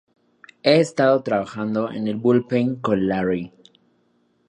He 0.63 0.79
estado 0.79 1.21
trabajando 1.21 1.91
en 1.91 2.07
el 2.07 2.15
bullpen 2.15 2.77
con 2.77 3.07
Larry. 3.07 3.53